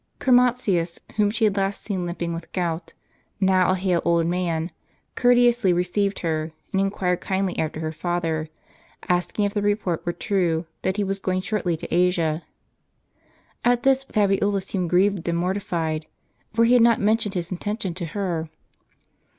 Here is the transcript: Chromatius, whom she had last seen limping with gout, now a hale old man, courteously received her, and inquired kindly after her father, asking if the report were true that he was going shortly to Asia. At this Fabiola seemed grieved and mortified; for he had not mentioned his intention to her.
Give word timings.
Chromatius, 0.19 0.97
whom 1.17 1.29
she 1.29 1.43
had 1.45 1.55
last 1.55 1.83
seen 1.83 2.07
limping 2.07 2.33
with 2.33 2.51
gout, 2.53 2.93
now 3.39 3.69
a 3.69 3.75
hale 3.75 4.01
old 4.03 4.25
man, 4.25 4.71
courteously 5.15 5.73
received 5.73 6.17
her, 6.21 6.51
and 6.71 6.81
inquired 6.81 7.21
kindly 7.21 7.55
after 7.59 7.81
her 7.81 7.91
father, 7.91 8.49
asking 9.07 9.45
if 9.45 9.53
the 9.53 9.61
report 9.61 10.03
were 10.03 10.11
true 10.13 10.65
that 10.81 10.97
he 10.97 11.03
was 11.03 11.19
going 11.19 11.39
shortly 11.41 11.77
to 11.77 11.93
Asia. 11.93 12.41
At 13.63 13.83
this 13.83 14.03
Fabiola 14.05 14.61
seemed 14.63 14.89
grieved 14.89 15.29
and 15.29 15.37
mortified; 15.37 16.07
for 16.51 16.65
he 16.65 16.73
had 16.73 16.81
not 16.81 16.99
mentioned 16.99 17.35
his 17.35 17.51
intention 17.51 17.93
to 17.93 18.05
her. 18.05 18.49